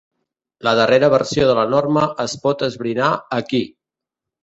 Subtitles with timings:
[0.67, 3.65] La darrera versió de la norma es pot esbrinar aquí.